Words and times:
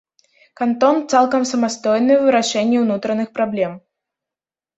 Кантон 0.61 0.97
цалкам 1.13 1.43
самастойны 1.51 2.13
ў 2.17 2.23
вырашэнні 2.27 2.77
ўнутраных 2.85 3.29
праблем. 3.37 3.77